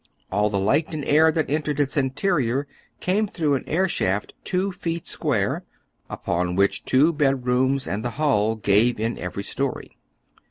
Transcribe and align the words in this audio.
All 0.31 0.49
the 0.49 0.57
light 0.57 0.95
and 0.95 1.05
air 1.05 1.31
that 1.31 1.47
en 1.47 1.61
tered 1.61 1.79
its 1.79 1.95
interior 1.95 2.67
came 3.01 3.27
through 3.27 3.53
an 3.53 3.63
air 3.67 3.87
shaft 3.87 4.33
two 4.43 4.71
feet 4.71 5.05
square, 5.07 5.63
upon 6.09 6.55
which 6.55 6.85
two 6.85 7.13
bedrooms 7.13 7.87
and 7.87 8.03
the 8.03 8.13
Iiall 8.17 8.59
gave 8.63 8.99
in 8.99 9.19
every 9.19 9.43
story. 9.43 9.99